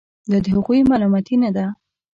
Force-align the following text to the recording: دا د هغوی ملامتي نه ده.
دا 0.29 0.37
د 0.45 0.47
هغوی 0.55 0.79
ملامتي 0.89 1.35
نه 1.43 1.49
ده. 1.55 1.65